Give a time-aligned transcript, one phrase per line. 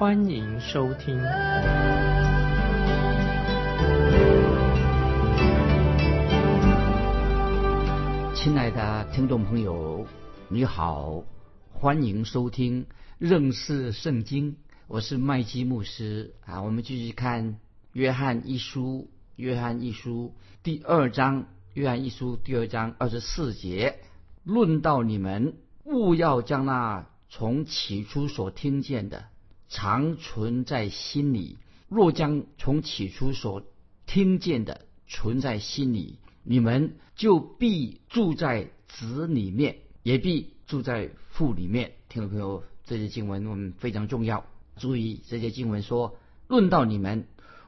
[0.00, 1.14] 欢迎收听。
[8.34, 10.06] 亲爱的听众朋友，
[10.48, 11.22] 你好，
[11.70, 12.86] 欢迎收听
[13.18, 14.56] 认识圣经。
[14.86, 17.58] 我是麦基牧师啊，我们继续看
[17.92, 21.44] 约翰一书，约翰一书第二章。
[21.74, 23.98] 约翰一书第二章二十四节，
[24.44, 29.26] 论到你们，勿要将那从起初所听见的，
[29.70, 31.56] 常存在心里。
[31.88, 33.62] 若将从起初所
[34.06, 41.92] 听见的存在心里，你们就必住在子里面，也必住在父里面。
[42.08, 44.44] 听众朋友，这些经文我们非常重要。
[44.76, 46.16] 注意这些经文说，
[46.48, 47.26] 论到你们，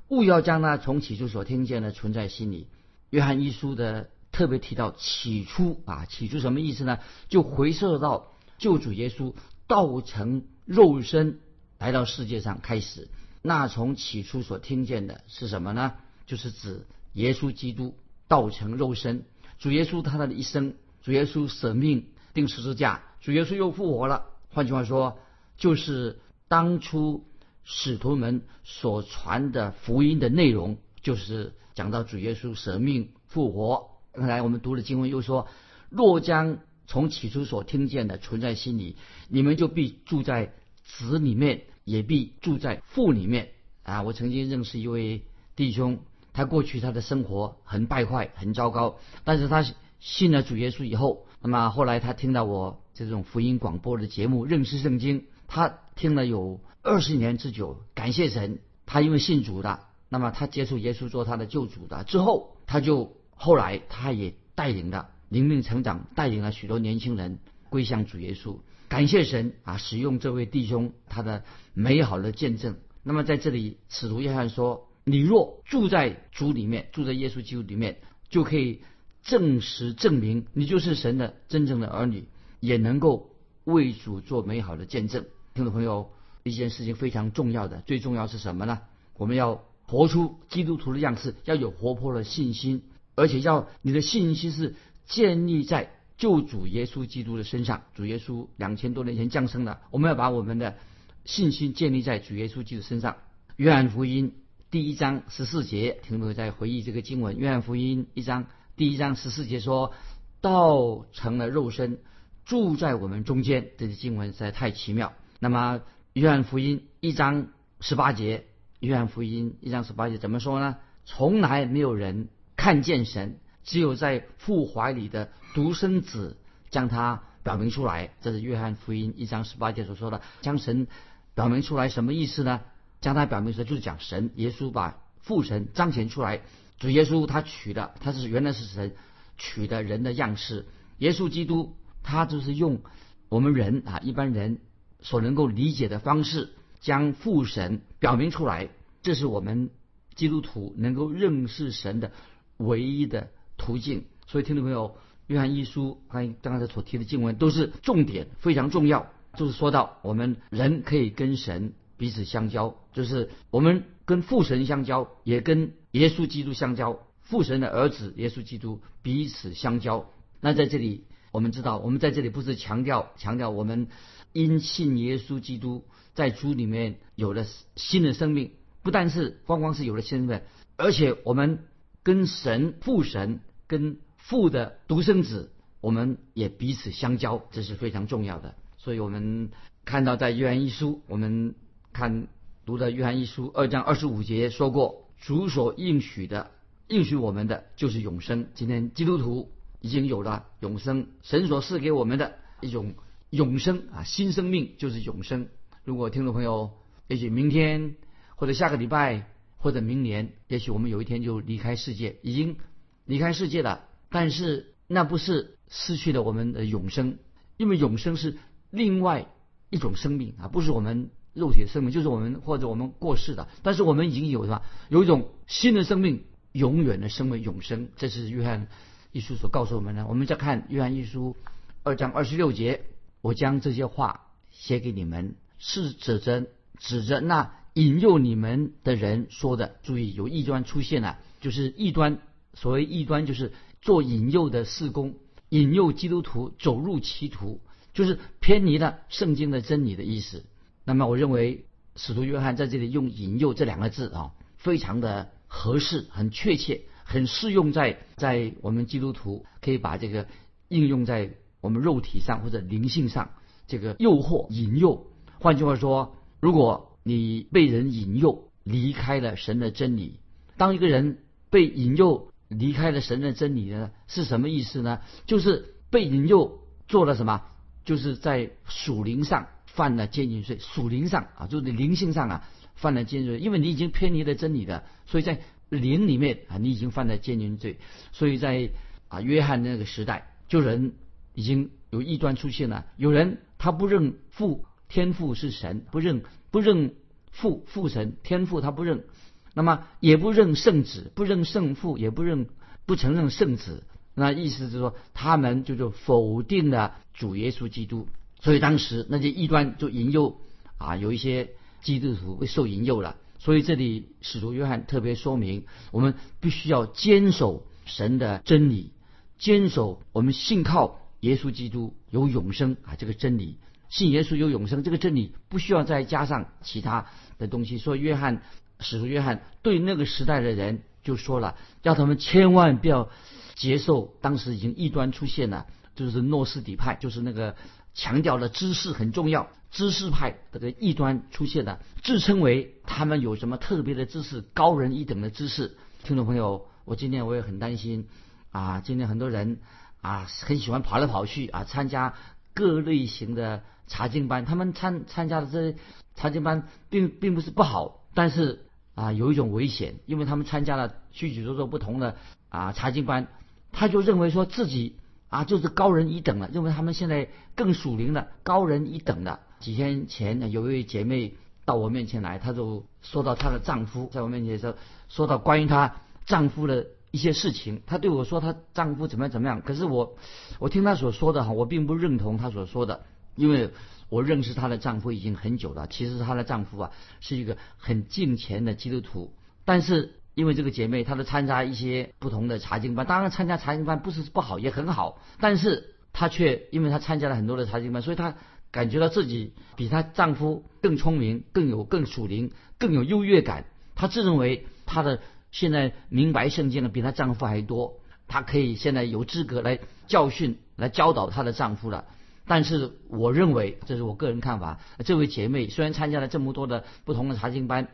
[0.09, 2.69] 勿要将那从起初所听见的存在心里。
[3.11, 6.98] 约翰一书的特别提到起初啊，起初什么意思呢？
[7.28, 9.34] 就回溯到救主耶稣
[9.66, 11.41] 道成肉身
[11.83, 13.08] 来到世界上开始。
[13.42, 15.94] 那从起初所听见的是什么呢？
[16.27, 17.97] 就是指耶稣基督
[18.28, 19.25] 道成肉身。
[19.58, 24.27] 主耶稣他的一生，主耶稣舍命钉十字架，主耶稣又复活了。
[24.50, 25.19] 换句话说，
[25.56, 27.27] 就是当初
[27.64, 31.55] 使徒们所传的福音的内容，就是。
[31.75, 35.48] 讲到主耶稣舍命复活，刚才我们读的经文又说：
[35.88, 38.97] 若将从起初所听见的存在心里，
[39.28, 40.53] 你们就必住在
[40.84, 43.50] 子里面，也必住在父里面。
[43.83, 45.22] 啊，我曾经认识一位
[45.56, 45.98] 弟兄，
[46.32, 49.65] 他过去他的生活很败坏，很糟糕，但是他
[49.98, 59.81] 信了主耶稣以后，那么后来他听到我这种福音广播的节目，认识圣经，他听了有二十年之久，感谢神，他因为信主的。
[60.09, 67.38] 那么他接触耶稣做他的救主的之后，他就后来他也带领了灵命成长，带领了许多年轻人
[67.71, 68.59] 归向主耶稣。
[68.92, 72.76] 感谢神啊，使用这位弟兄他的美好的见证。
[73.03, 78.82] 那么在这里，使徒约翰说：“你若住在主里面，住在耶稣基督里面，就可以
[79.22, 82.28] 证实证明你就是神的真正的儿女，
[82.60, 83.30] 也能够
[83.64, 85.24] 为主做美好的见证。”
[85.54, 86.10] 听众朋友，
[86.42, 88.82] 一件事情非常重要的，最重要是什么呢？
[89.14, 89.64] 我们要。
[89.84, 94.74] 活出基督徒的样式，要有活泼的信心，而且要你的信心是
[95.04, 95.91] 建立在
[96.22, 97.83] 救主耶稣基督的身上。
[97.97, 100.77] 主耶稣两千多年前降生了，我们要把我们的
[101.25, 103.16] 信心建立在主耶稣基督身上。
[103.56, 104.33] 约翰福音
[104.71, 107.37] 第一章十四节，听众朋友在回忆这个经文。
[107.37, 108.47] 约翰福音一章
[108.77, 109.94] 第一章十四节说
[110.41, 111.99] ：“道成了肉身，
[112.44, 115.15] 住在我们中间。”这些经文实在太奇妙。
[115.41, 115.81] 那么
[116.12, 117.49] 约翰福音一章
[117.81, 118.44] 十八节。
[118.78, 120.77] 约翰福音一章十八节怎么说呢？
[121.04, 126.37] 从来没有人看见神，只有在父怀里的独生子
[126.71, 128.15] 将他表明出来。
[128.21, 130.87] 这是约翰福音一章十八节所说的，将神
[131.34, 132.61] 表明出来什么意思呢？
[133.01, 136.43] 将他表明出来就是讲神耶稣把父神彰显出来。
[136.78, 138.95] 主耶稣他取的他是原来是神
[139.39, 140.67] 取的人的样式，
[140.99, 142.81] 耶稣基督他就是用
[143.28, 144.59] 我们人啊一般人
[145.01, 146.53] 所能够理解的方式。
[146.81, 148.69] 将父神表明出来，
[149.03, 149.71] 这是我们
[150.17, 152.11] 基督徒能够认识神的
[152.56, 153.31] 唯一的
[153.62, 154.05] 途径。
[154.27, 154.97] 所以，听众朋友，
[155.28, 159.06] 约翰一书刚刚才所提的经文都是重点，非常重要。
[159.37, 170.11] 就是说到我们人可以跟神彼此相交，就是我们跟父神相交，也跟耶稣基督相交，父神的儿子耶稣基督彼此相交。
[170.41, 173.86] 那在这里，我们知道，我们在这里不是强调强调我们
[174.33, 175.84] 因信耶稣基督。
[176.15, 178.51] 在主里面有了新的生命，
[178.83, 180.42] 不但是光光是有了身份，
[180.77, 181.65] 而且我们
[182.03, 183.41] 跟神父神
[183.72, 188.54] 跟父的独生子，我们也彼此相交，这是非常重要的。
[188.77, 189.48] 所以我们
[189.86, 191.54] 看到在约翰一书，我们
[191.95, 192.28] 看
[192.66, 196.51] 读的约翰一书二章二十五节说过，主所应许的
[196.89, 198.48] 应许我们的就是永生。
[198.53, 202.92] 今天基督徒已经有了永生，神所赐给我们的一种
[203.30, 205.48] 永生啊，新生命就是永生。
[205.83, 206.72] 如果听众朋友，
[207.09, 207.97] 也许明天
[208.36, 212.59] 或者下个礼拜或者明年，也许我们有一天就离开世界，已经
[213.04, 213.84] 离开世界了。
[214.10, 217.16] 但是那不是失去了我们的永生，
[217.57, 218.37] 因为永生是
[218.71, 219.27] 另外
[219.71, 224.63] 一种生命啊，不是我们肉体的生命，就是我们或者我们过世的，但是我们已经有什么？
[224.91, 227.89] 有一种新的生命，永远的生命，永生。
[227.97, 228.69] 这是约翰
[229.13, 230.07] 一书所告诉我们的。
[230.07, 231.34] 我们再看约翰一书
[231.83, 232.83] 二章二十六节，
[233.22, 236.48] 我将这些话写给你们，是指着
[236.78, 239.77] 指着那引诱你们的人说的。
[239.83, 242.19] 注意，有异端出现了，就是异端。
[242.54, 245.15] 所谓异端，就是做引诱的事工，
[245.49, 247.60] 引诱基督徒走入歧途，
[247.93, 250.45] 就是偏离了圣经的真理的意思。
[250.84, 251.66] 那么，我认为
[251.97, 260.26] 使徒约翰在这里用“引诱”这两个字啊，非常的合适，很确切，很适用在在我们基督徒可以把这个
[260.69, 263.31] 应用在我们肉体上或者灵性上。
[263.69, 265.07] 这个诱惑、引诱，
[265.38, 270.19] 换句话说，如果你被人引诱离开了神的真理，
[270.57, 275.00] 当一个人被引诱离开了神的真理呢，是什么意思呢？
[275.26, 277.43] 就是被引诱做了什么？
[277.85, 279.49] 就是在属灵上。
[279.64, 285.40] 犯了奸淫罪，属灵上啊，就是灵性上啊，犯了奸淫罪，因为你已经偏离了真理的，所以在
[285.71, 287.78] 灵里面啊，你已经犯了奸淫罪，
[288.12, 288.69] 所以在
[289.09, 290.93] 啊约翰那个时代，就人
[291.33, 296.95] 已经有异端出现了，有人他不认父天父是神，不认不认
[297.31, 299.05] 父父神天父他不认，
[299.54, 302.49] 那么也不认圣子，不认圣父，也不认
[302.87, 308.09] 不承认圣子，那意思是说他们就是否定了主耶稣基督。
[308.40, 310.40] 所以当时那些异端就引诱
[310.78, 311.50] 啊，有一些
[311.83, 313.16] 基督徒会受引诱了。
[313.38, 318.93] 所以这里使徒约翰特别说明，我们必须要坚守神的真理，
[319.38, 327.07] 坚守我们信靠耶稣基督有永生啊这个真理，信耶稣有永生这个真理不需要再加上其他
[327.38, 327.78] 的东西。
[327.78, 328.43] 所以约翰
[328.83, 333.09] 使徒约翰对那个时代的人就说了，要他们千万不要
[333.55, 337.55] 接受当时已经异端出现了，就是诺斯底派，就是那个。
[337.95, 345.76] 强调了知识很重要，知识派这个异端出现了，自称为他们有什么特别的知识，高人一等的知识。
[346.02, 348.09] 听众朋友，我今天我也很担心
[348.50, 349.61] 啊，今天很多人
[350.00, 352.14] 啊很喜欢跑来跑去啊，参加
[352.55, 354.47] 各类型的查经班。
[354.47, 355.79] 他们参参加的这些
[356.17, 362.16] 查经班并并不是不好，但是啊有一种危险，因为他们参加了许许多多不同的
[362.49, 363.28] 啊查经班，
[363.73, 364.97] 他就认为说自己。
[365.33, 369.40] 啊，就是高人一等了，认为他们现在更属灵了，高人一等了。
[369.61, 371.33] 几天前呢，有一位姐妹
[371.64, 374.76] 到我面前来，她就说到她的丈夫，在我面前说
[375.09, 377.80] 说到关于她丈夫的一些事情。
[377.87, 380.16] 她对我说她丈夫怎么样怎么样，可是我
[380.59, 383.71] 我听她所说的哈，我并不认同她所说的，因为
[384.12, 385.87] 我认识她的丈夫已经很久了。
[385.87, 389.97] 其实她的丈夫啊是一个很敬虔的基督徒，但是。
[390.35, 393.04] 因为这个姐妹，她都参加一些不同的查经班。
[393.04, 395.20] 当然，参加查经班不是不好，也很好。
[395.40, 398.35] 但是她却因为她参加了很多的查经班，所以她
[398.70, 403.66] 感觉到自己比她丈夫更聪明、更有更属灵、更有优越感。
[403.94, 405.20] 她自认为她的
[405.50, 412.06] 现在明白圣经的比她丈夫还多，她可以现在有资格来教训、来教导她的丈夫了。
[412.52, 414.78] 但是我认为，这是我个人看法。
[415.07, 417.85] 这位姐妹虽然参加了这么多的不同的查经班，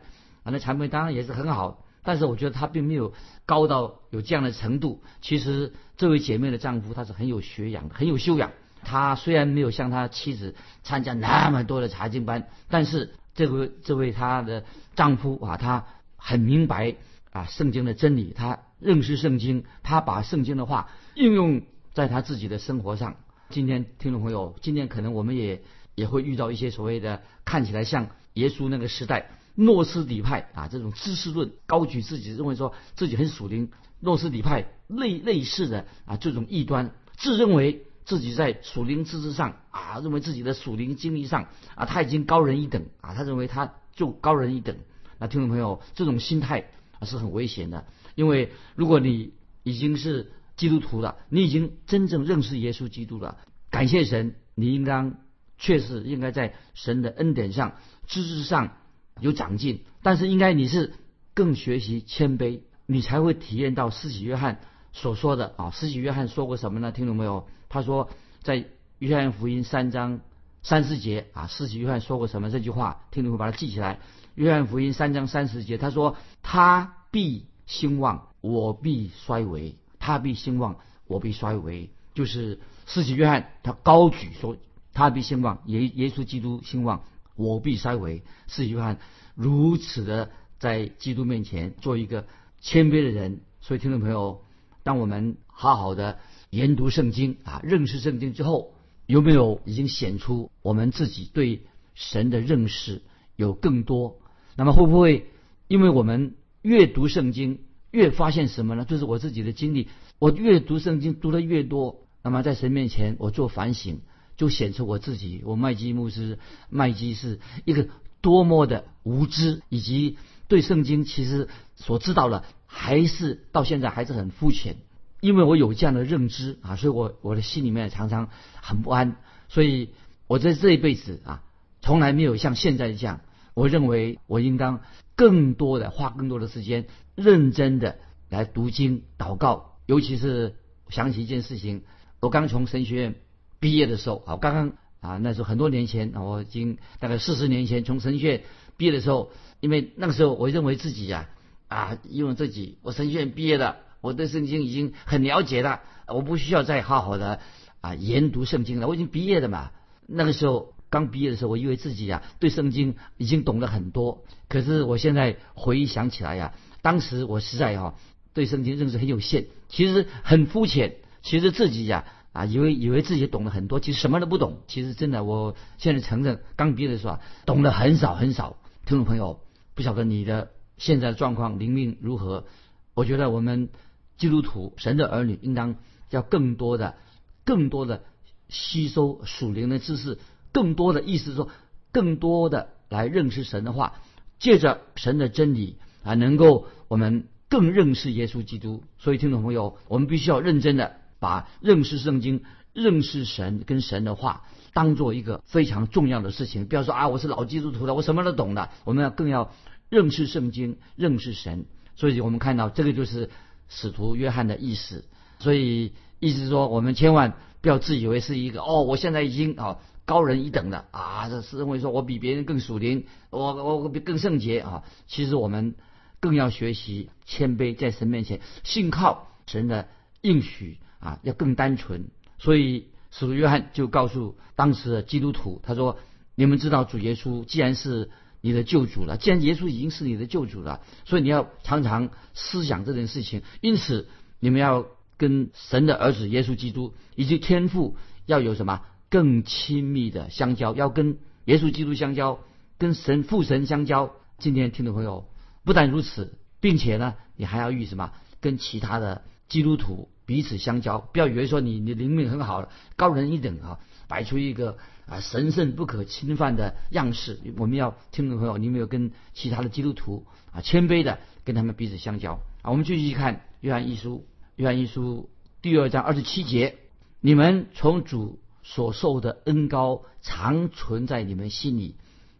[0.43, 1.85] 啊，那查经当然也是很好。
[2.03, 3.13] 但是我觉得她并没有
[3.45, 5.01] 高到有这样的程度。
[5.21, 8.51] 其实这位姐妹的丈夫他是很有学养、很有修养。
[8.83, 15.85] 他虽然没有像他妻子参加那么多的查经班，但是这位这位他的丈夫啊，他
[16.17, 16.97] 很明白
[17.31, 21.61] 啊圣经的真理，他认识圣经，他把圣经的话应用
[21.93, 23.15] 在他自己的生活上。
[23.51, 25.63] 今天听众朋友，今天可能我们也
[25.95, 29.31] 也会遇到一些所谓的看起来像耶稣那个时代。
[29.55, 33.71] 诺斯底派啊，这种知识论高举自己，认为说自己很属灵。
[33.99, 44.77] 诺斯底派类类似的啊，这种异端，自认为自己在属灵知识上啊，认为自己的属灵经历上啊，他已经高人一等啊，他认为他就高人一等。
[45.17, 53.39] 那听众朋友，这种心态啊是很危险的，因为如果你已经是基督徒了，你已经真正认识耶稣基督了，
[53.71, 55.15] 感谢神，你应当
[55.57, 58.73] 确实应该在神的恩典上、知识上。
[59.21, 60.93] 有长进，但是应该你是
[61.33, 64.61] 更学习谦卑，你才会体验到施洗约翰
[64.93, 65.71] 所说的啊。
[65.71, 66.93] 施洗约翰说过什么呢？
[66.93, 67.45] 听懂没有？
[67.67, 68.09] 他说
[68.41, 68.65] 在
[68.97, 70.21] 约翰福音三章
[70.63, 72.49] 三十节啊，施洗约翰说过什么？
[72.49, 73.37] 这句话听懂没？
[73.37, 73.99] 把它记起来。
[74.35, 79.75] 约翰福音三章三十节，他说他必兴旺，我必衰微；
[80.09, 81.91] 他必兴旺，我必衰微。
[82.15, 84.57] 就是施洗约翰他高举说
[84.91, 87.03] 他必兴旺，耶耶稣基督兴旺。
[87.35, 88.97] 我必衰微，是约翰
[89.35, 92.25] 如此的在基督面前做一个
[92.59, 93.41] 谦卑的人。
[93.61, 94.41] 所以，听众朋友，
[94.81, 96.17] 当我们好好的
[96.49, 98.73] 研读圣经啊，认识圣经之后，
[99.05, 101.61] 有没有已经显出我们自己对
[101.93, 103.03] 神的认识
[103.35, 104.17] 有更多。
[104.55, 105.29] 那么会不会
[105.67, 107.59] 因为我们阅读圣经，
[107.91, 108.85] 越发现什么呢？
[108.85, 109.87] 就是我自己的经历。
[110.19, 114.01] 我越读圣经读的越多，那么在神面前我做反省，
[114.37, 117.87] 就显出我自己，我麦基牧师麦基是一个
[118.21, 120.17] 多么的无知，以及
[120.47, 124.75] 对圣经其实所知道的还是到现在还是很肤浅。
[125.21, 128.29] 因为我有这样的认知啊，所以我我的心里面常常
[128.61, 129.17] 很不安。
[129.47, 129.89] 所以
[130.27, 131.43] 我在这一辈子啊，
[131.81, 133.21] 从来没有像现在这样。
[133.53, 134.81] 我认为我应当
[135.19, 137.99] 更多的花更多的时间，认真的
[138.29, 139.75] 来读经、祷告。
[139.85, 140.55] 尤其是
[140.87, 141.81] 想起一件事情，
[142.21, 143.15] 我刚从神学院
[143.59, 144.71] 毕业的时候，啊，刚刚
[145.01, 148.43] 啊，那时候很多年前，我已经大概四十年前从神学院
[148.77, 151.27] 毕业的时候，因为那个时候我认为自己呀，
[151.67, 153.79] 啊，因为自己我神学院毕业的。
[154.01, 157.41] 我对圣经已经很了解了，我不需要再好好的
[157.81, 158.87] 啊研读圣经了。
[158.87, 159.71] 我已经毕业了嘛。
[160.07, 164.23] 那个时候刚毕业的时候，我以为自己呀对圣经已经懂了很多。
[164.47, 167.95] 可是我现在回想起来呀，当时我实在哈
[168.33, 170.95] 对圣经认识很有限，其实很肤浅。
[171.21, 174.59] 其实自己呀啊以为以为自己懂了很多，其实什么都不懂。
[174.67, 178.57] 其实真的，我现在承认，刚毕业的时候啊懂得很少很少。
[178.85, 179.41] 听众朋友，
[179.75, 182.45] 不晓得你的现在的状况灵命如何？
[182.93, 183.69] 我觉得我们。
[184.17, 185.77] 基督徒，神的儿女应当
[186.09, 186.97] 要更多的、
[187.45, 188.03] 更多的
[188.49, 190.19] 吸收属灵的知识，
[190.51, 191.49] 更多的意思说，
[191.91, 193.93] 更多的来认识神的话，
[194.39, 198.83] 借着神的真理啊，能够我们更认识耶稣基督。
[198.97, 206.65] 所以，听众朋友，我们必须要认真的把认识圣经、认识神跟神的话当做一个非常重要的事情。
[206.65, 208.69] 不要说啊，我是老基督徒了，我什么都懂的。
[208.85, 209.51] 我们要更要
[209.89, 211.65] 认识圣经、认识神。
[211.95, 213.29] 所以我们看到这个就是。
[213.71, 215.05] 使徒约翰的意思，
[215.37, 224.83] 所以意思说，我们千万不要自以为是一个哦，我现在已经啊高人一等了啊，这是认为说我比别人更属灵，我我比更圣洁啊。
[225.07, 225.75] 其实我们
[226.19, 229.87] 更要学习谦卑，在神面前信靠神的
[230.21, 232.09] 应许啊，要更单纯。
[232.37, 235.97] 所以使徒约翰就告诉当时的基督徒，他说
[236.35, 238.09] ：“你们知道主耶稣既然是。”
[238.41, 243.41] 你的救主了，既然耶稣已经是你的救主了，所以你要常常思想这件事情。
[243.59, 244.07] 因此，
[244.39, 244.85] 你们要
[245.19, 247.95] 跟神的儿子耶稣基督以及天父
[248.25, 252.39] 要有什么更亲密的相交，要跟耶稣基督相交，
[252.79, 254.13] 跟神父神相交。
[254.39, 255.29] 今天听众朋友，
[255.63, 260.97] 不但如此，并且呢，你还要与什么跟其他的基督徒彼此相交。
[260.97, 264.77] 不要以为说你你灵命很好，高人一等啊，摆出一个。
[265.09, 272.69] 啊，神圣不可侵犯的样式，我们要听众朋友，你有没有跟其他的基督徒啊，谦卑的跟他们彼此相交啊。
[272.69, 274.27] 我们继续看约翰一书，
[274.59, 275.29] 约翰一书
[275.61, 276.79] 第二章二十七节：
[277.21, 281.95] 你们从主所受的恩高常存在你们心里，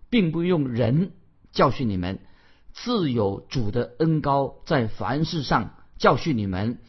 [0.10, 1.14] 并不用人
[1.54, 2.20] 教训你们，
[2.74, 6.80] 自有主的恩高在凡事上教训你们。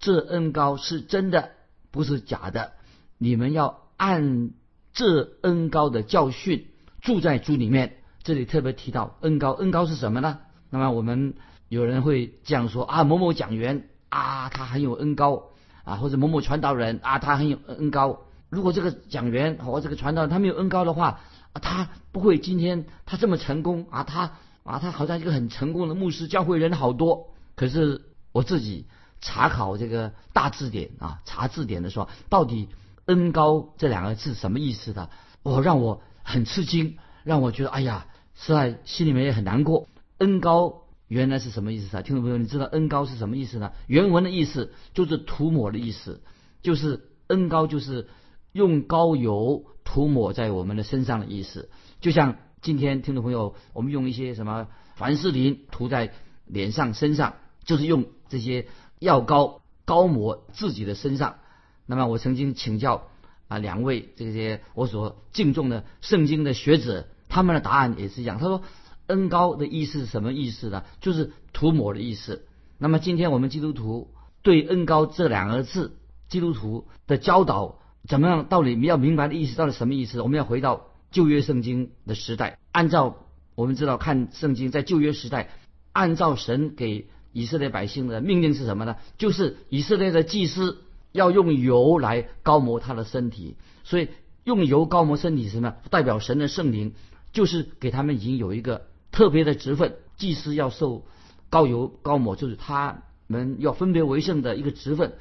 [0.00, 1.52] 这恩高是真的，
[1.92, 2.72] 不是假的。
[3.16, 4.50] 你们要按。
[4.92, 6.66] 这恩高的教训
[7.00, 10.40] 住在主里面，这里特别提到恩高，恩高是什么呢？
[10.68, 11.34] 那么我们
[11.68, 15.44] 有人会这样说啊，某某讲员啊，他很有恩高
[15.84, 18.20] 啊，或者某某传道人啊，他很有恩高。
[18.50, 21.20] 如果这个讲员和这个传道人他没有恩高的话，
[21.54, 24.32] 他不会今天他这么成功啊，他
[24.64, 27.28] 啊，他好像一个很成功的牧师，教会人好多。
[27.56, 28.02] 可是
[28.32, 28.86] 我自己
[29.22, 32.68] 查考这个大字典啊，查字典的时候，到底。
[33.06, 35.10] 恩高这两个字什么意思的？
[35.42, 39.88] 我让我很吃惊，让我觉得哎呀，实在心里面也很难过。
[40.18, 42.02] 恩高原来是什么意思啊？
[42.02, 43.72] 听众朋友，你知道恩高是什么意思呢？
[43.88, 46.22] 原文的意思就是涂抹的意思，
[46.62, 48.06] 就是恩高就是
[48.52, 51.68] 用膏油涂抹在我们的身上的意思。
[52.00, 56.12] 就像今天听众朋友，我们用一些什么凡士林涂在
[56.46, 58.68] 脸上、身上，就是用这些
[59.00, 61.38] 药膏膏抹自己的身上。
[61.86, 63.08] 那么我曾经请教
[63.48, 68.38] 啊两位这些我所敬重的圣经的学者，他们的答案也是一样。
[68.38, 68.62] 他说
[69.10, 70.84] 恩高的意思是什么意思呢？
[71.00, 72.46] 就是涂抹的意思。
[72.78, 74.10] 那么今天我们基督徒
[74.42, 75.98] 对恩高这两个字，
[76.28, 78.48] 基督徒的教导怎么样？
[78.48, 80.22] 到底你要明白的意思到底什么意思？
[80.22, 83.16] 我们要回到旧约圣经的时代，按照
[83.54, 85.50] 我们知道看圣经在旧约时代，
[85.92, 88.96] 按照神给以色列百姓的命令是什么呢？
[89.18, 90.84] 就是以色列的祭司。
[91.12, 94.10] 要用油来高摩他的身体，所以
[94.44, 95.74] 用油高摩身体是什么？
[95.90, 96.94] 代表神的圣灵，
[97.32, 101.04] 就是给他们已经有一个特别的职分，祭司要受
[101.48, 105.14] 高油高抹，就是他们要分别为圣的一个职分。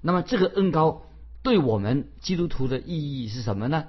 [0.00, 1.02] 那么这个恩高
[1.42, 3.84] 对我们基督徒的意义是什么呢？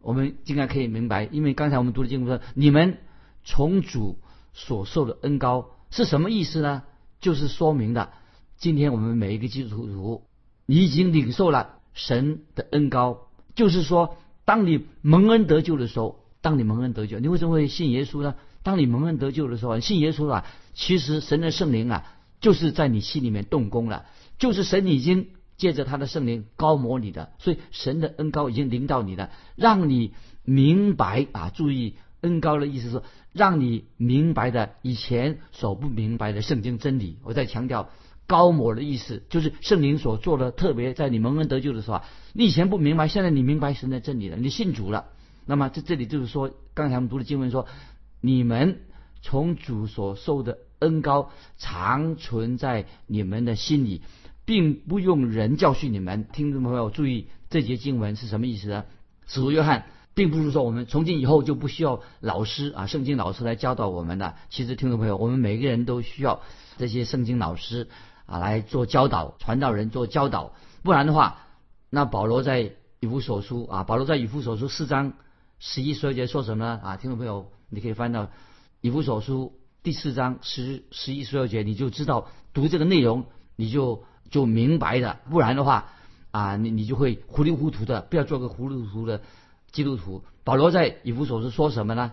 [0.00, 2.98] 我们应该可以明白，因为刚才我们读的经文说，你们
[3.44, 4.18] 从主
[4.52, 6.84] 所受的恩高是什么意思呢？
[7.20, 8.12] 就是说明了，
[8.56, 10.22] 今天我们每一个基督徒，
[10.64, 18.36] 你已经领受了神的恩高，就是说，当你蒙恩得救的时候，当你蒙恩得救，你为什么会信耶稣呢？
[18.62, 22.04] 当你蒙恩得救的时候，信耶稣了，其实神的圣灵啊，
[22.40, 24.06] 就是在你心里面动工了，
[24.38, 30.12] 就是神已经借着他的圣灵高摩你的，所以神的恩高已经临到你了，让你
[30.44, 33.02] 明白啊，注意恩高的意思是。
[33.32, 37.90] 让你明白的以前所不明白的圣经真理，我在强调
[38.26, 42.02] 高摩的意思，就是圣灵所做的特别在你蒙恩得救的时候，
[42.32, 45.10] 你以前不明白，现在你明白神的真理了，你信主了。
[45.46, 47.68] 那么在这里就是说，刚才我们读的经文说，
[48.20, 48.80] 你们
[49.22, 54.02] 从主所受的恩高常存在你们的心里，
[54.44, 56.26] 并不用人教训你们。
[56.32, 58.84] 听众朋友注意，这节经文是什么意思呢？
[59.26, 59.86] 使徒约翰。
[60.12, 64.34] 并不是说我们从今以后就不需要老师啊，圣经老师来教导我们的。
[64.50, 66.42] 其实听众朋友，我们每个人都需要
[66.78, 67.88] 这些圣经老师
[68.26, 70.52] 啊来做教导，传道人做教导。
[70.82, 71.38] 不然的话，
[71.90, 75.12] 那保罗在以弗所书啊，保罗在以弗所书四章
[75.60, 76.80] 十一十二节说什么呢？
[76.82, 78.30] 啊，听众朋友，你可以翻到
[78.80, 83.24] 以弗所书第四章十十一十二节，你就知道读这个内容，
[83.56, 85.20] 你就就明白的。
[85.30, 85.92] 不然的话
[86.32, 89.22] 啊，你你就会糊里糊涂的，不要做个糊里糊涂的。
[89.72, 92.12] 基督徒保罗在以弗所书说什么呢？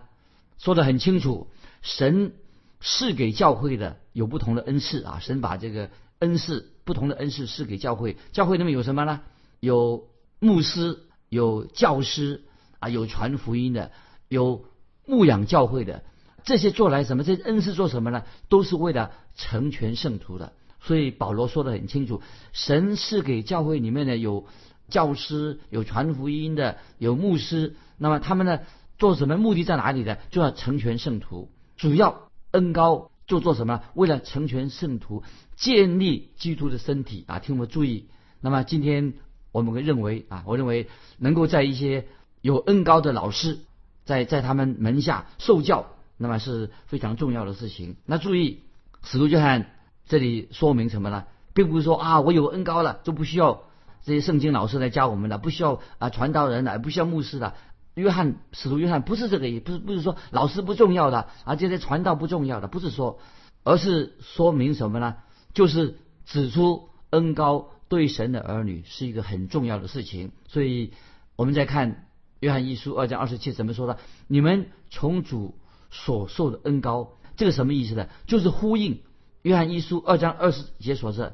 [0.60, 1.48] 说的很清楚，
[1.82, 2.34] 神
[2.80, 8.16] 是给教会的有不同的恩赐啊，神把这个恩赐不同的恩赐是给教会。
[8.32, 9.22] 教会里面有什么呢？
[9.60, 10.08] 有
[10.40, 11.00] 牧师，
[11.30, 12.44] 有教师
[12.78, 13.92] 啊，有传福音的，
[14.30, 14.66] 有
[15.08, 16.04] 牧养教会的。
[16.44, 17.24] 这些做来什么？
[17.24, 18.24] 这恩赐做什么呢？
[18.50, 20.54] 都是为了成全圣徒的。
[20.80, 22.22] 所以保罗说的很清楚，
[22.54, 24.46] 神是给教会里面的有。
[24.90, 28.60] 教师有传福音的，有牧师，那么他们呢
[28.98, 29.36] 做什么？
[29.36, 30.16] 目的在哪里呢？
[30.30, 33.84] 就要成全圣徒，主要恩高就做什么？
[33.96, 35.24] 为了成全圣徒，
[35.58, 37.40] 建立基督的身体啊！
[37.40, 38.08] 听我们注意。
[38.40, 39.16] 那么今天
[39.52, 42.08] 我们会认为啊，我认为能够在一些
[42.40, 43.60] 有恩高的老师
[44.08, 45.86] 在在他们门下受教，
[46.18, 47.98] 那么是非常重要的事情。
[48.06, 48.64] 那注意，
[49.04, 49.70] 使徒约翰
[50.08, 51.26] 这里说明什么呢？
[51.54, 53.62] 并不是说啊，我有恩高了就不需要。
[54.04, 57.56] 这些圣经老师来教我们了，不需要啊传道人了，不需要牧师了。
[57.94, 63.20] 约翰使徒约翰不是这个意，不是不是说老师不重要的，啊这些传道不重要的，不是说，
[63.66, 65.16] 而是说明什么呢？
[65.54, 70.32] 就是指出恩高对神的儿女是一个很重要的事情。
[70.48, 70.94] 所以
[71.36, 72.07] 我们再看
[72.40, 73.98] 约翰一书二章二十七怎么说的？
[74.28, 75.56] 你们从主
[75.90, 78.08] 所受的恩高，这个什么意思呢？
[78.26, 79.02] 就是呼应
[79.42, 81.32] 约翰一书二章二十节所说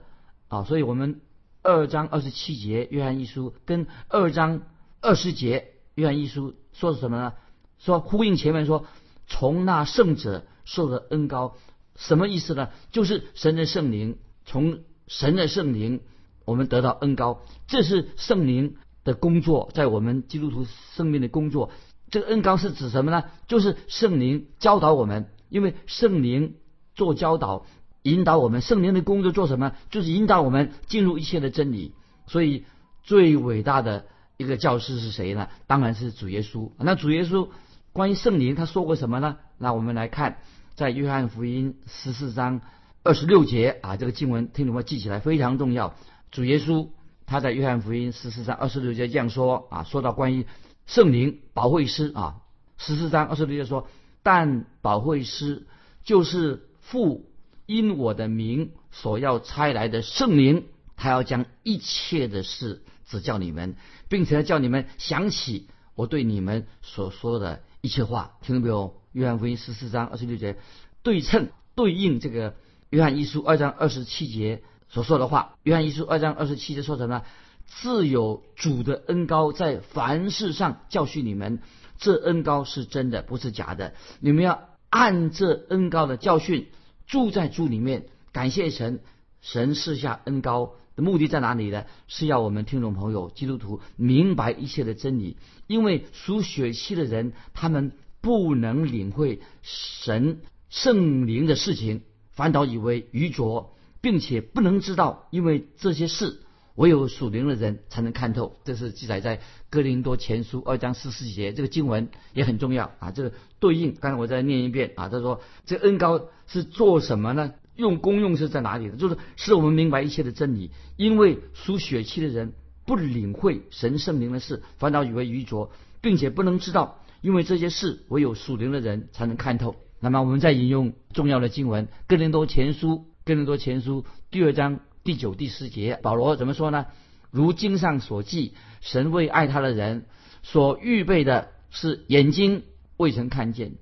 [0.48, 1.22] 啊，所以我们。
[1.66, 4.63] 二章二十七节约翰一书跟二章
[5.00, 7.36] 二十节约翰一书说的什么呢？
[7.80, 8.86] 说呼应前面说
[9.28, 11.56] 从那圣者受的恩高，
[11.96, 12.68] 什么意思呢？
[12.92, 16.02] 就是神的圣灵从神的圣灵
[16.44, 21.72] 我们得到恩高，这是圣灵的工作，在我们基督徒生命的工作。
[22.10, 23.24] 这个恩高是指什么呢？
[23.48, 26.56] 就是圣灵教导我们，因为圣灵
[26.96, 27.66] 做教导。
[28.04, 29.76] 引导我们圣灵的工作做什么？
[29.89, 31.94] 就是引导我们进入一切的真理。
[32.28, 32.66] 所以
[33.02, 35.48] 最伟大的一个教师是谁呢？
[35.68, 36.72] 当然是主耶稣。
[36.78, 37.48] 那主耶稣
[37.94, 39.38] 关于圣灵他说过什么呢？
[39.58, 40.39] 那我们来看，
[40.76, 42.60] 在约翰福音十四章
[43.04, 45.96] 二十六节啊，这个经文听懂们记起来非常重要。
[46.30, 46.89] 主耶稣
[47.25, 50.45] 他在约翰福音十四章二十六节这样说啊，说到关于
[50.86, 52.41] 圣灵保惠师啊，
[52.77, 53.88] 十四章二十六节说，
[54.21, 55.67] 但保惠师
[56.03, 57.29] 就是父。
[57.65, 60.65] 因我的名所要差来的圣灵，
[60.97, 63.77] 他要将一切的事指教你们，
[64.09, 68.33] 并且叫你们想起我对你们所说的一切话。
[68.41, 69.01] 听到没有？
[69.13, 70.57] 约翰福音十四章二十六节
[71.03, 72.55] 对称对应这个
[72.89, 74.62] 约翰一书二章二十七节
[74.93, 75.56] 所说的话。
[75.63, 77.23] 约翰一书二章二十七节说什么？
[77.65, 81.60] 自有主的恩高在凡事上教训你们，
[81.97, 83.95] 这恩高是真的，不是假的。
[84.19, 86.67] 你们要按这恩高的教训。
[87.06, 89.01] 住在主里面，感谢神，
[89.41, 91.86] 神赐下恩高的目的在哪里呢？
[92.08, 95.38] 是要我们听众朋友基督徒明白一切的真理。
[95.67, 106.42] 因为属血气的人，他们不能领会神圣灵的事情，反倒以为愚拙，并且不能知道，因为这些事
[106.76, 108.58] 唯有属灵的人才能看透。
[108.66, 109.39] 这是记载在
[109.70, 113.12] 哥林多前书二章十四节，这个经文也很重要啊。
[113.12, 115.08] 这个对应，刚才我再念一遍啊。
[115.08, 116.28] 他说这恩高。
[116.46, 117.54] 是做什么呢？
[117.78, 118.98] 用功用是在哪里的？
[118.98, 120.72] 就是使我们明白一切的真理。
[120.98, 122.52] 因为属血气的人
[122.86, 129.78] 不领会神圣灵的事，反倒以为愚拙，并且不能知道，因为这些事唯有属灵的人才能看透。
[130.02, 132.89] 那么我们再引用重要的经文《哥林多前书》，
[133.25, 136.88] 《哥林多前书》第二章第九、第十节，保罗怎么说呢？
[137.31, 140.05] 如经上所记，神为爱他的人
[140.41, 142.63] 所预备的是眼睛
[142.97, 143.75] 未曾看见，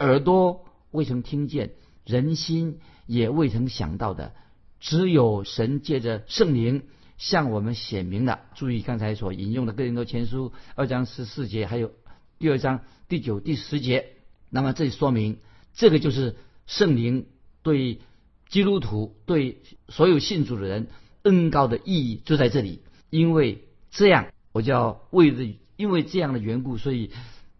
[0.00, 4.32] 耳朵未曾听见，人心也未曾想到的，
[4.80, 6.82] 只有神借着圣灵
[7.18, 8.40] 向我们显明了。
[8.56, 11.92] 注意刚才所引用的《哥林多前书》二章十四节，还有
[12.40, 14.06] 第二章第九、第十节。
[14.50, 15.38] 那么这说明。
[15.74, 16.34] 这个就是
[16.66, 17.26] 圣灵
[17.62, 18.00] 对
[18.48, 20.88] 基督徒、对所有信主的人
[21.22, 22.82] 恩高的意义就在这里。
[23.10, 25.44] 因为这样，我就要为了
[25.76, 27.10] 因为这样的缘故，所以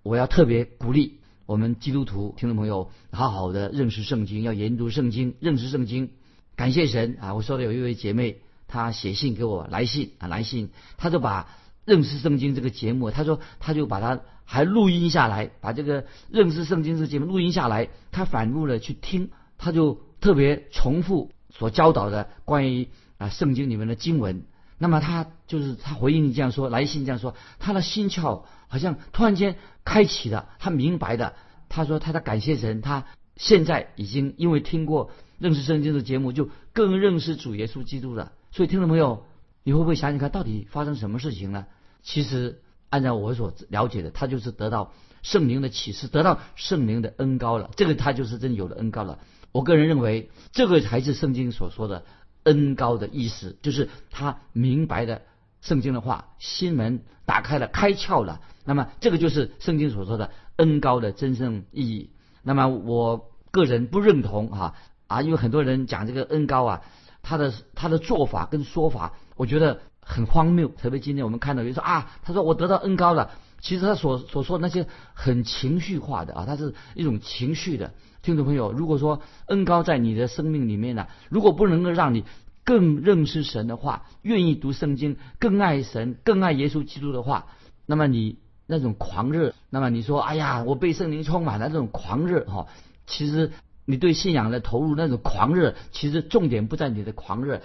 [0.03, 6.11] 我要特别鼓励我们基督徒听众朋友，好好的认识圣经，要研读圣经，认识圣经。
[6.57, 7.35] 感谢神啊！
[7.35, 11.48] 我说的有一位姐妹，她写信给我来信啊，来信，她就把
[11.85, 14.20] 认识圣经这个节目，她说她就把它。
[14.51, 24.45] 还录音下来，把这个认识圣经这节目录音下来，她反复的去听，她就特别重复所教导的关于啊圣经里面的经文。
[24.79, 31.35] 那么他就是他回应这样说，来信这样说，他的心窍好像突然间开启了，他明白的。
[31.69, 38.33] 他说他在感谢神，他现在已经因为听过认识圣经的节目，就更认识主耶稣基督了。
[38.53, 39.25] 所以听众朋友，
[39.65, 41.67] 你会不会想想看，到底发生什么事情呢？
[42.03, 42.63] 其实。
[42.91, 47.71] 按照我所了解的，他就是得到圣灵的启示，得到圣灵的恩高了。
[47.77, 49.19] 这个他就是真有了恩高了。
[49.53, 52.05] 我个人认为，这个才是圣经所说的
[52.45, 55.23] 恩高的意思，就是他明白的
[55.61, 58.41] 圣经的话，心门打开了，开窍了。
[58.65, 62.11] 那么这个就是圣经所说的恩高的真正意义。
[62.43, 64.75] 那么我个人不认同啊
[65.07, 66.83] 啊，因为很多人讲这个恩高啊，
[67.23, 69.81] 他的他的做法跟说法，我觉得。
[70.11, 77.92] 很荒谬，特别今天我们看到有人说啊，他说我得到恩高了，其实他所所说那些很情绪化的啊，他是一种情绪的。
[78.23, 82.25] 听众朋友，如果说恩高在你的生命里面呢，如果不能够让你
[82.64, 87.47] 更认识神的话，愿意读圣经，更爱神，更爱耶稣基督的话，
[87.87, 92.66] 那么你那种狂热，那么你说哎呀，我被圣灵充满了这种狂热哈，
[93.07, 93.53] 其实
[93.85, 97.62] 你对信仰的投入那种狂热，其实重点不在你的狂热。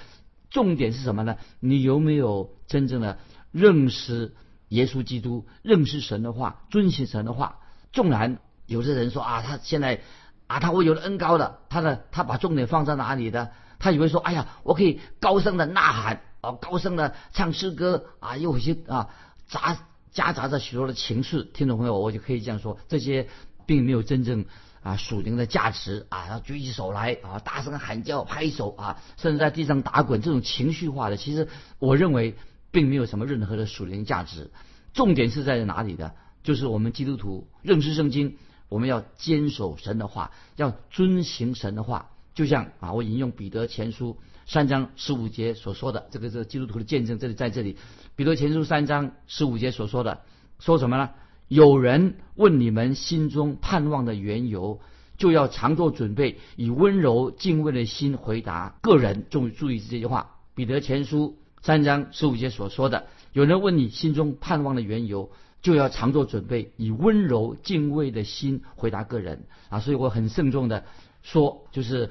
[0.50, 1.38] 重点是什么呢？
[1.60, 3.18] 你有没有真正的
[3.52, 4.34] 认识
[4.74, 7.60] 耶稣基督，认识神的话，遵循神的话？
[7.92, 10.02] 纵然有些人说啊，他现在
[10.48, 13.52] 啊，他会有了恩高的，他的他把重点放在哪里的？
[13.80, 19.10] 他以为说，哎呀，我可以高声的呐喊，啊，高声的唱诗歌啊，又有些啊
[19.48, 19.78] 杂
[20.12, 21.44] 夹杂着许多的情绪。
[21.44, 23.28] 听众朋友，我就可以这样说，这些
[23.66, 24.46] 并没有真正。
[24.84, 31.48] 啊，属灵的价值啊，要举起手来啊，大声喊叫、拍手啊，甚至在地上打滚，这种情绪化的，其实
[31.80, 32.36] 我认为
[32.74, 34.52] 并没有什么任何的属灵价值。
[34.94, 36.14] 重点是在哪里的？
[36.44, 38.36] 就是我们基督徒认识圣经，
[38.68, 42.10] 我们要坚守神的话，要遵行神的话。
[42.34, 47.20] 就像啊，我引用彼得前书三章十五节所说的，这个是基督徒的见证。
[47.20, 47.78] 这里在这里，
[48.16, 50.22] 彼得前书三章十五节所说的，
[50.60, 51.12] 说什么呢？
[51.48, 54.82] 有人问你们心中盼望的缘由，
[55.18, 58.80] 就要常做准备，以温柔敬畏的心回答。
[58.82, 63.08] 个人注注意这句话，彼得前书三章十五节所说的。
[63.32, 69.80] 有人问你心中盼望的缘由，就要常做准备，以温柔敬畏的心回答个人啊。
[69.80, 70.84] 所以我很慎重的
[71.24, 72.10] 说，就是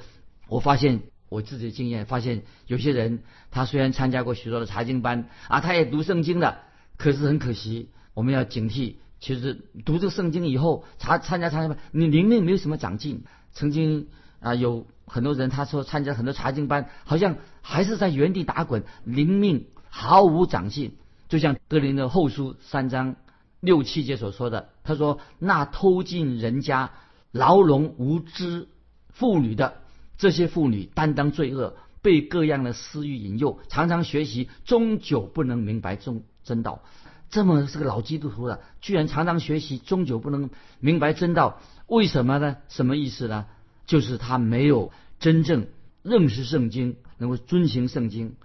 [0.48, 6.60] 我发现我自己的经验，发现有些人他虽然参加过许多的查经班啊，他也读圣经的，
[6.96, 8.94] 可是很可惜，我们要警惕。
[9.20, 13.24] 其实读这圣经以后，查参加查经班，你灵命没有什么长进。
[13.52, 14.08] 曾经
[14.40, 20.96] 啊，有很多人他说参加很多查经班，好像还是在原地打滚，灵命毫无长进。
[21.28, 23.16] 就像格林的后书三章
[23.60, 26.92] 六七节所说的，他说：“那偷进人家
[27.30, 28.68] 牢笼无知
[29.10, 29.74] 妇女的
[30.16, 36.80] 这些妇女，担当罪恶，被各样的私欲引诱，常常学习，终究不能明白真真道。”
[37.28, 40.48] 这么是个老基督徒了，居然常常学习，终究不能
[40.80, 42.56] 明白真道，为什么呢？
[42.68, 43.46] 什么意思呢？
[43.92, 45.66] 就是他没有真正
[46.02, 48.36] 认识圣经，能够遵行圣经。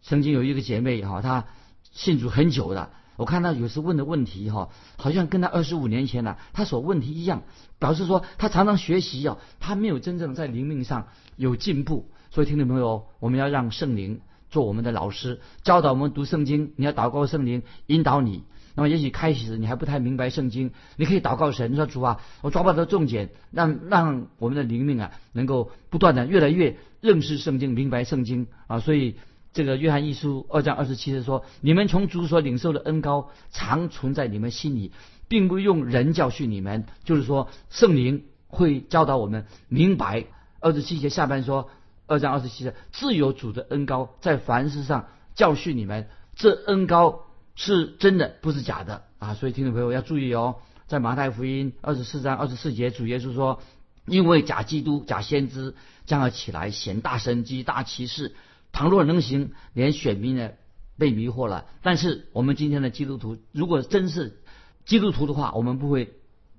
[0.00, 1.44] 曾经有一个姐妹哈，她
[1.92, 7.42] 信主很久的，我看她有时问的问题哈，好像跟她二十五年前呢，她所问题一样，
[7.78, 12.10] 表示说她常常学习啊，她没有真正在灵命上有进步。
[12.30, 14.22] 所以听众朋友，我们要让圣灵。
[14.54, 16.74] 做我们的老师，教导我们读圣经。
[16.76, 18.44] 你要祷告圣灵引导你。
[18.76, 28.78] 那么也许开始你还不太明白圣经，你可以祷告神，说主啊，我抓不到重点，让让我们的灵命啊能够不断的越来越认识圣经，明白圣经啊。
[28.78, 29.16] 所以
[29.52, 34.92] 这个约翰一书二章二十七节说：“你们从主所领受的恩高常存在你们心里，
[35.26, 40.26] 并不用人教训你们。”就是说，圣灵会教导我们明白。
[40.60, 41.68] 二十七节下半说，
[42.06, 49.34] 二章二十七节，自有主的恩高在凡事上教训你们，这恩高是真的，不是假的啊！
[49.34, 53.60] 所以听众朋友要注意哦，在马太福音二十四章二十四节，主耶稣说
[54.06, 58.34] ：“因为假基督、假先知。”将要起来显大神机、大骑士，
[58.72, 60.50] 倘若能行，连选民呢
[60.98, 61.64] 被迷惑了。
[61.80, 64.42] 但是我们今天的基督徒，如果真是
[64.84, 66.12] 基督徒的话，我们不会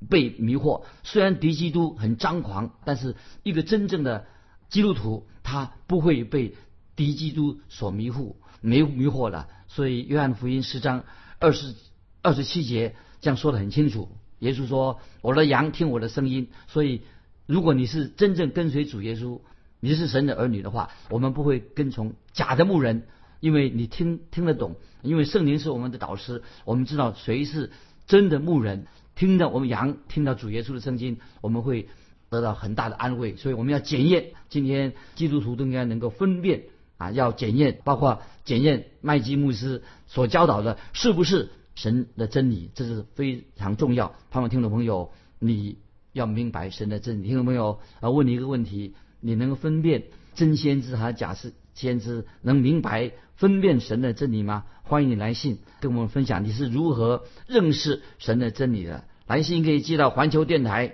[0.10, 0.82] 被迷惑。
[1.04, 4.26] 虽然敌基督很张狂，但是一个真正的
[4.68, 6.56] 基督徒，他不会被
[6.98, 9.48] 敌基督所迷惑、迷迷惑了。
[9.70, 11.06] 所以约翰福音十章
[11.40, 11.74] 二十
[12.22, 14.10] 二十七节这样说的很清楚。
[14.40, 17.02] 耶稣说：“我的羊听我的声音。”所以。
[17.48, 19.40] 如果你是真正跟随主耶稣，
[19.80, 23.04] 你是神的儿女的话，我们不会跟从假的牧人，
[23.40, 27.70] 因为你听听得懂，因为圣灵是我们的导师，我们知道谁是
[28.08, 28.88] 真的牧人。
[29.14, 31.88] 听到我们羊听到主耶稣的声音，我们会
[32.36, 33.36] 得到很大的安慰。
[33.36, 36.64] 所以我们要检验，今天基督徒都应该能够分辨
[36.98, 44.16] 啊，要检验，包括检验麦基牧师所教导的是不是神的真理，这是非常重要。
[44.30, 45.78] 盼望听众朋友你。
[46.16, 47.82] 要明白神的真理，听众朋友？
[48.00, 52.24] 啊，问你一个问题：你能够分辨真先知还是假是先知？
[52.42, 54.64] 能明白分辨神的真理吗？
[54.84, 59.04] 欢迎你来信跟我们分享你是如何认识神的真理的。
[59.28, 60.94] 来信可以寄到环球电台